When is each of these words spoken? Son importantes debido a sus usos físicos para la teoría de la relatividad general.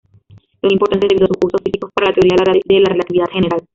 Son 0.61 0.71
importantes 0.73 1.07
debido 1.07 1.25
a 1.25 1.27
sus 1.27 1.37
usos 1.45 1.61
físicos 1.63 1.91
para 1.93 2.07
la 2.07 2.13
teoría 2.15 2.35
de 2.35 2.79
la 2.79 2.89
relatividad 2.93 3.27
general. 3.31 3.59